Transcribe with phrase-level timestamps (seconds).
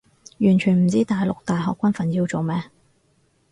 [0.39, 2.63] 完全唔知大陸大學軍訓要做咩